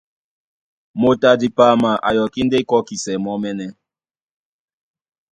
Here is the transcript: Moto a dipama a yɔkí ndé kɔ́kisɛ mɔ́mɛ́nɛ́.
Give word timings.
Moto 0.99 1.25
a 1.31 1.39
dipama 1.41 1.91
a 2.07 2.09
yɔkí 2.17 2.41
ndé 2.45 2.57
kɔ́kisɛ 2.69 3.13
mɔ́mɛ́nɛ́. 3.23 3.69